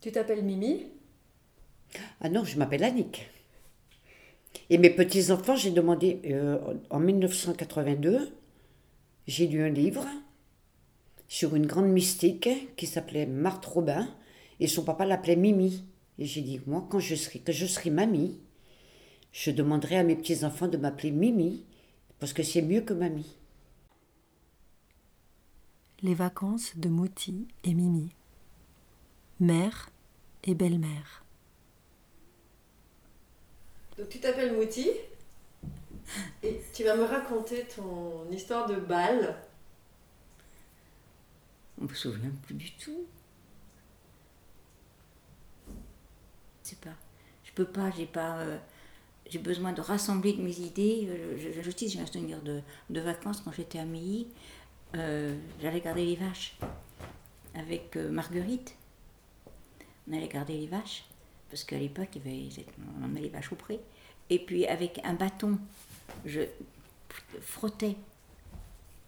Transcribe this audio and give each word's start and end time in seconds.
Tu 0.00 0.10
t'appelles 0.12 0.44
Mimi? 0.44 0.86
Ah 2.20 2.30
non, 2.30 2.44
je 2.44 2.56
m'appelle 2.58 2.84
Annick. 2.84 3.28
Et 4.70 4.78
mes 4.78 4.90
petits-enfants, 4.90 5.56
j'ai 5.56 5.70
demandé 5.70 6.22
euh, 6.26 6.58
en 6.88 7.00
1982, 7.00 8.32
j'ai 9.26 9.46
lu 9.46 9.62
un 9.62 9.68
livre 9.68 10.06
sur 11.28 11.54
une 11.54 11.66
grande 11.66 11.88
mystique 11.88 12.48
qui 12.76 12.86
s'appelait 12.86 13.26
Marthe 13.26 13.66
Robin 13.66 14.08
et 14.58 14.66
son 14.66 14.84
papa 14.84 15.04
l'appelait 15.04 15.36
Mimi. 15.36 15.84
Et 16.18 16.24
j'ai 16.24 16.40
dit, 16.40 16.60
moi, 16.66 16.86
quand 16.90 16.98
je 16.98 17.14
serai, 17.14 17.38
que 17.38 17.52
je 17.52 17.66
serai 17.66 17.90
mamie, 17.90 18.40
je 19.32 19.50
demanderai 19.50 19.96
à 19.98 20.02
mes 20.02 20.16
petits-enfants 20.16 20.68
de 20.68 20.76
m'appeler 20.76 21.10
Mimi 21.10 21.64
parce 22.18 22.32
que 22.32 22.42
c'est 22.42 22.62
mieux 22.62 22.80
que 22.80 22.94
mamie. 22.94 23.36
Les 26.02 26.14
vacances 26.14 26.76
de 26.76 26.88
Mouti 26.88 27.48
et 27.64 27.74
Mimi. 27.74 28.10
Mère 29.40 29.88
et 30.44 30.54
belle-mère. 30.54 31.24
Donc 33.98 34.08
tu 34.08 34.20
t'appelles 34.20 34.54
Mouti 34.54 34.90
et 36.42 36.60
tu 36.74 36.84
vas 36.84 36.96
me 36.96 37.04
raconter 37.04 37.64
ton 37.74 38.30
histoire 38.30 38.66
de 38.66 38.76
bal. 38.76 39.36
On 41.80 41.84
me 41.84 41.94
souvient 41.94 42.30
plus 42.42 42.54
du 42.54 42.72
tout. 42.72 43.06
Je 46.64 46.70
sais 46.70 46.76
pas. 46.76 46.94
Je 47.44 47.52
peux 47.52 47.64
pas, 47.66 47.90
j'ai 47.96 48.06
pas. 48.06 48.38
euh, 48.38 48.58
j'ai 49.28 49.38
besoin 49.38 49.72
de 49.72 49.80
rassembler 49.80 50.32
de 50.34 50.42
mes 50.42 50.58
idées. 50.60 51.06
Euh, 51.08 51.38
Je, 51.38 51.52
je, 51.52 51.62
justice, 51.62 51.92
j'ai 51.92 52.00
un 52.00 52.06
souvenir 52.06 52.40
de, 52.42 52.60
de 52.90 53.00
vacances 53.00 53.40
quand 53.40 53.52
j'étais 53.52 53.78
à 53.78 53.84
Milly. 53.84 54.28
Euh, 54.96 55.36
J'allais 55.60 55.80
garder 55.80 56.04
les 56.04 56.16
vaches 56.16 56.58
avec 57.54 57.96
euh, 57.96 58.10
Marguerite. 58.10 58.74
On 60.10 60.16
allait 60.16 60.28
garder 60.28 60.54
les 60.54 60.66
vaches 60.66 61.04
parce 61.50 61.64
qu'à 61.64 61.78
l'époque, 61.78 62.18
on 62.18 63.04
emmenait 63.04 63.20
les 63.20 63.28
vaches 63.28 63.52
au 63.52 63.56
pré. 63.56 63.80
Et 64.28 64.38
puis 64.38 64.66
avec 64.66 65.00
un 65.04 65.14
bâton, 65.14 65.58
je 66.24 66.42
frottais 67.40 67.96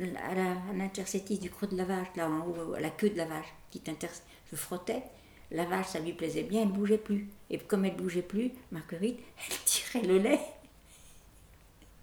à 0.00 0.34
l'interstice 0.74 1.40
du 1.40 1.50
creux 1.50 1.66
de 1.68 1.76
la 1.76 1.84
vache, 1.84 2.08
là 2.16 2.28
en 2.28 2.46
haut, 2.46 2.74
à 2.74 2.80
la 2.80 2.90
queue 2.90 3.10
de 3.10 3.16
la 3.16 3.26
vache, 3.26 3.46
petite 3.70 3.88
inter- 3.88 4.08
je 4.50 4.56
frottais. 4.56 5.02
La 5.50 5.64
vache, 5.64 5.88
ça 5.88 5.98
lui 5.98 6.12
plaisait 6.12 6.44
bien, 6.44 6.62
elle 6.62 6.68
ne 6.68 6.72
bougeait 6.72 6.96
plus. 6.96 7.28
Et 7.50 7.58
comme 7.58 7.84
elle 7.84 7.94
ne 7.94 7.98
bougeait 7.98 8.22
plus, 8.22 8.52
Marguerite, 8.70 9.18
elle 9.50 9.56
tirait 9.64 10.02
le 10.02 10.18
lait. 10.18 10.40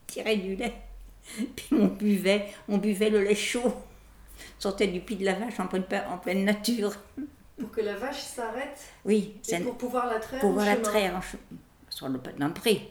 Tirait 0.06 0.38
du 0.38 0.56
lait. 0.56 0.74
Puis 1.56 1.68
on 1.72 1.88
buvait, 1.88 2.54
on 2.68 2.78
buvait 2.78 3.10
le 3.10 3.24
lait 3.24 3.36
chaud. 3.36 3.74
Sortait 4.60 4.88
du 4.88 5.00
pied 5.00 5.16
de 5.16 5.26
la 5.26 5.34
vache 5.34 5.60
en 5.60 5.66
en 5.66 6.18
pleine 6.18 6.44
nature. 6.44 6.94
Que 7.78 7.82
la 7.84 7.96
vache 7.96 8.24
s'arrête 8.24 8.80
Oui, 9.06 9.36
et 9.50 9.60
pour 9.60 9.78
pouvoir 9.78 10.08
la 10.08 10.20
traire 10.20 10.42
pour 10.42 10.50
en 10.50 10.56
la 10.56 10.74
chemin. 10.74 10.82
traire 10.82 11.16
en 11.16 11.22
sur 11.92 12.10
le, 12.10 12.20
dans 12.40 12.48
le 12.48 12.54
pré. 12.54 12.90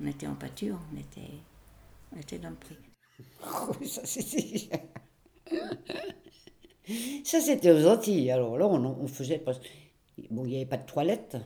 On 0.00 0.06
était 0.06 0.28
en 0.28 0.36
pâture, 0.36 0.78
on 0.94 0.96
était, 0.98 1.32
on 2.14 2.20
était 2.20 2.38
dans 2.38 2.50
le 2.50 2.54
pré. 2.56 2.76
Oh, 3.44 3.72
ça 3.84 4.02
c'était. 4.06 4.70
ça 7.24 7.40
c'était 7.40 7.72
aux 7.72 7.86
Antilles. 7.88 8.30
Alors 8.30 8.56
là, 8.56 8.66
on, 8.68 8.84
on 8.84 9.06
faisait. 9.08 9.38
parce- 9.38 9.60
Bon, 10.30 10.44
il 10.44 10.50
n'y 10.50 10.56
avait 10.56 10.66
pas 10.66 10.76
de 10.76 10.86
toilette. 10.86 11.36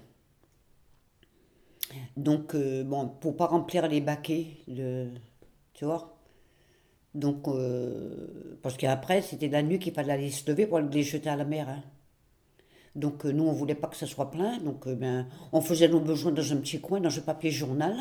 Donc, 2.17 2.55
euh, 2.55 2.85
bon, 2.85 3.09
pour 3.09 3.37
pas 3.37 3.47
remplir 3.47 3.87
les 3.89 4.01
baquets, 4.01 4.47
de, 4.69 5.09
tu 5.75 5.85
vois. 5.85 6.17
Donc, 7.15 7.47
euh, 7.49 8.59
parce 8.63 8.77
qu'après, 8.77 9.23
c'était 9.23 9.49
la 9.49 9.63
nuit 9.63 9.79
qu'il 9.79 9.93
fallait 9.95 10.13
aller 10.13 10.31
se 10.31 10.49
lever 10.51 10.67
pour 10.67 10.81
les 10.81 11.03
jeter 11.03 11.29
à 11.31 11.37
la 11.37 11.45
mer. 11.45 11.69
hein. 11.69 11.83
Donc, 12.95 13.27
euh, 13.27 13.33
nous, 13.33 13.45
on 13.45 13.53
voulait 13.53 13.75
pas 13.75 13.89
que 13.89 13.97
ça 13.97 14.07
soit 14.07 14.31
plein. 14.31 14.59
Donc, 14.59 14.87
euh, 14.87 14.95
ben, 14.95 15.27
on 15.53 15.61
faisait 15.61 15.89
nos 15.89 16.01
besoins 16.01 16.33
dans 16.33 16.53
un 16.53 16.57
petit 16.57 16.81
coin, 16.81 17.01
dans 17.01 17.17
un 17.17 17.23
papier 17.23 17.51
journal. 17.51 17.97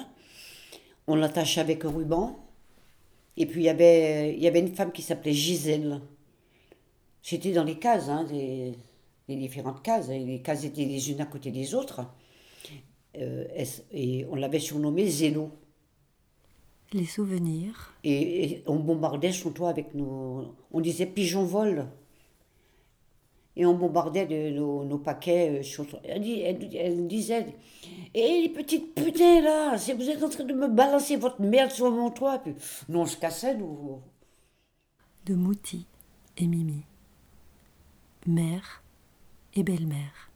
On 1.08 1.16
l'attachait 1.16 1.62
avec 1.62 1.84
un 1.86 1.90
ruban. 1.90 2.40
Et 3.36 3.48
puis 3.48 3.62
il 3.62 3.66
y 3.66 3.70
avait, 3.70 4.36
il 4.36 4.44
y 4.44 4.48
avait 4.48 4.60
une 4.60 4.76
femme 4.76 4.92
qui 4.92 5.02
s'appelait 5.02 5.34
Gisèle. 5.34 6.00
C'était 7.24 7.52
dans 7.52 7.64
les 7.64 7.80
cases, 7.80 8.08
hein, 8.10 8.28
les, 8.30 8.76
les 9.28 9.36
différentes 9.36 9.82
cases. 9.82 10.10
Et 10.10 10.20
les 10.20 10.42
cases 10.42 10.64
étaient 10.66 10.86
les 10.86 11.10
unes 11.10 11.22
à 11.22 11.26
côté 11.26 11.50
des 11.50 11.74
autres. 11.74 12.02
Euh, 13.18 13.46
et, 13.56 14.20
et 14.20 14.26
on 14.30 14.36
l'avait 14.36 14.60
surnommée 14.60 15.08
Zélo. 15.08 15.50
Les 16.92 17.06
souvenirs. 17.06 17.96
Et, 18.04 18.44
et 18.44 18.64
on 18.68 18.76
bombardait 18.76 19.32
son 19.32 19.50
toit 19.50 19.70
avec 19.70 19.96
nos. 19.96 20.54
On 20.72 20.80
disait 20.80 21.08
pigeon 21.08 21.44
vol. 21.44 21.88
Et 23.56 23.66
on 23.66 23.76
bombardait 23.76 24.26
de- 24.26 24.50
nos, 24.56 24.84
paquets 24.98 25.60
euh, 25.60 25.64
Elle, 26.04 26.22
dit- 26.22 26.42
elle- 26.42 26.76
elle 26.76 27.08
disait 27.08 27.56
Hé 28.16 28.42
les 28.42 28.50
petites 28.50 28.96
putains 28.96 29.42
là, 29.42 29.76
vous 29.94 30.10
êtes 30.10 30.24
en 30.24 30.30
train 30.30 30.44
de 30.44 30.54
me 30.54 30.68
balancer 30.68 31.18
votre 31.18 31.40
merde 31.42 31.72
sur 31.72 31.92
mon 31.92 32.10
toit. 32.10 32.40
Puis, 32.40 32.56
nous 32.90 33.00
on 33.00 33.06
se 33.06 33.18
cassait, 33.18 33.56
nous. 33.56 34.00
de 35.26 35.36
Mouti 35.36 35.86
et 36.38 36.48
Mimi. 36.48 36.82
Mère 38.26 38.84
et 39.54 39.64
belle-mère. 39.64 40.32